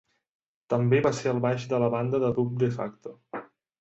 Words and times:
També 0.73 1.01
va 1.07 1.11
ser 1.19 1.29
el 1.33 1.41
baix 1.45 1.67
de 1.73 1.81
la 1.85 1.91
banda 1.97 2.23
de 2.25 2.33
dub 2.39 2.57
De 2.65 2.71
Facto. 2.79 3.15